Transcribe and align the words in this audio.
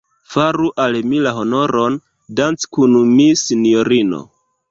Faru 0.35 0.69
al 0.83 0.95
mi 1.09 1.19
la 1.25 1.33
honoron, 1.41 1.99
danci 2.39 2.67
kun 2.77 2.97
mi, 3.13 3.31
sinjorino. 3.45 4.27